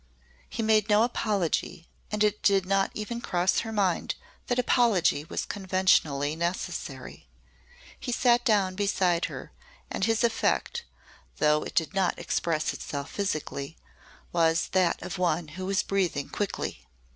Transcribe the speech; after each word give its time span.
He 0.49 0.63
made 0.63 0.89
no 0.89 1.03
apology 1.03 1.87
and 2.11 2.23
it 2.23 2.41
did 2.41 2.65
not 2.65 2.89
even 2.95 3.21
cross 3.21 3.59
her 3.59 3.71
mind 3.71 4.15
that 4.47 4.57
apology 4.57 5.25
was 5.25 5.45
conventionally 5.45 6.35
necessary. 6.35 7.27
He 7.99 8.11
sat 8.11 8.43
down 8.43 8.73
beside 8.73 9.25
her 9.25 9.51
and 9.91 10.03
his 10.05 10.23
effect 10.23 10.85
though 11.37 11.61
it 11.61 11.75
did 11.75 11.93
not 11.93 12.17
express 12.17 12.73
itself 12.73 13.11
physically 13.11 13.77
was 14.33 14.69
that 14.69 14.99
of 15.03 15.19
one 15.19 15.49
who 15.49 15.67
was 15.67 15.83
breathing 15.83 16.29
quickly. 16.29 16.83